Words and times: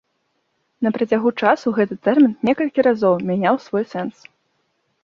На 0.87 0.91
працягу 0.95 1.33
часу 1.45 1.75
гэты 1.81 1.99
тэрмін 2.09 2.33
некалькі 2.51 2.79
разоў 2.89 3.13
мяняў 3.29 3.55
свой 3.69 3.83
сэнс. 3.95 4.17